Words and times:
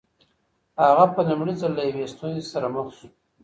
هغه 0.83 1.05
په 1.13 1.21
لومړي 1.27 1.53
ځل 1.61 1.71
له 1.77 1.83
یوې 1.89 2.05
ستونزې 2.13 2.43
سره 2.53 2.67
مخ 2.75 2.87
سو. 2.97 3.07